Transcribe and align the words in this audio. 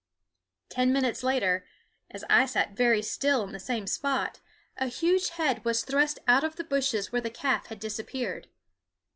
Ten 0.69 0.91
minutes 0.91 1.21
later, 1.21 1.63
as 2.09 2.23
I 2.27 2.47
sat 2.47 2.75
very 2.75 3.03
still 3.03 3.43
in 3.43 3.51
the 3.51 3.59
same 3.59 3.85
spot, 3.85 4.39
a 4.75 4.87
huge 4.87 5.29
head 5.29 5.63
was 5.63 5.83
thrust 5.83 6.17
out 6.27 6.43
of 6.43 6.55
the 6.55 6.63
bushes 6.63 7.11
where 7.11 7.21
the 7.21 7.29
calf 7.29 7.67
had 7.67 7.79
disappeared. 7.79 8.47